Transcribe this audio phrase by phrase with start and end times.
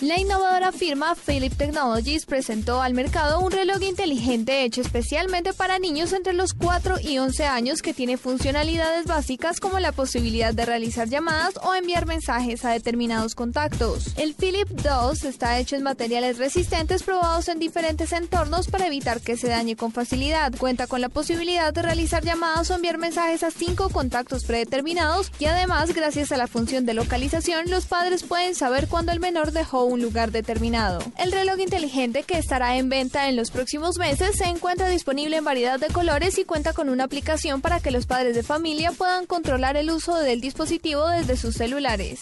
[0.00, 6.14] La innovadora firma Philip Technologies presentó al mercado un reloj inteligente hecho especialmente para niños
[6.14, 11.10] entre los 4 y 11 años que tiene funcionalidades básicas como la posibilidad de realizar
[11.10, 14.14] llamadas o enviar mensajes a determinados contactos.
[14.16, 19.36] El Philip 2 está hecho en materiales resistentes probados en diferentes entornos para evitar que
[19.36, 20.54] se dañe con facilidad.
[20.56, 25.44] Cuenta con la posibilidad de realizar llamadas o enviar mensajes a 5 contactos predeterminados y
[25.44, 29.89] además gracias a la función de localización los padres pueden saber cuándo el menor dejó
[29.90, 31.00] un lugar determinado.
[31.18, 35.44] El reloj inteligente que estará en venta en los próximos meses se encuentra disponible en
[35.44, 39.26] variedad de colores y cuenta con una aplicación para que los padres de familia puedan
[39.26, 42.20] controlar el uso del dispositivo desde sus celulares.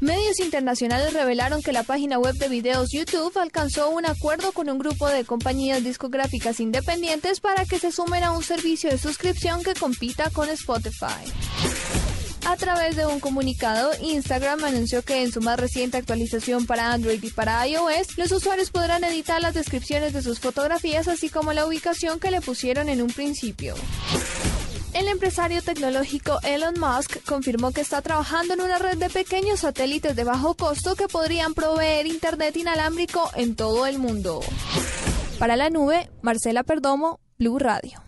[0.00, 4.78] Medios internacionales revelaron que la página web de videos YouTube alcanzó un acuerdo con un
[4.78, 9.74] grupo de compañías discográficas independientes para que se sumen a un servicio de suscripción que
[9.74, 11.24] compita con Spotify.
[12.48, 17.22] A través de un comunicado, Instagram anunció que en su más reciente actualización para Android
[17.22, 21.66] y para iOS, los usuarios podrán editar las descripciones de sus fotografías así como la
[21.66, 23.74] ubicación que le pusieron en un principio.
[24.94, 30.16] El empresario tecnológico Elon Musk confirmó que está trabajando en una red de pequeños satélites
[30.16, 34.40] de bajo costo que podrían proveer Internet inalámbrico en todo el mundo.
[35.38, 38.07] Para la nube, Marcela Perdomo, Blue Radio.